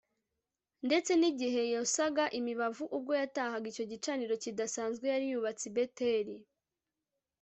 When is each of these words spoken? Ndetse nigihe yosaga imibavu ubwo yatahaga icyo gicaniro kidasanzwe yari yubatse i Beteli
Ndetse 0.87 1.11
nigihe 1.19 1.61
yosaga 1.73 2.25
imibavu 2.39 2.85
ubwo 2.97 3.11
yatahaga 3.21 3.65
icyo 3.71 3.85
gicaniro 3.91 4.33
kidasanzwe 4.43 5.05
yari 5.13 5.25
yubatse 5.31 5.65
i 5.69 5.73
Beteli 5.75 6.37